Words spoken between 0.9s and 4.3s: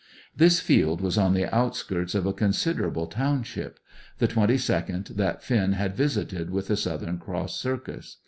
was on the outskirts of a considerable township; the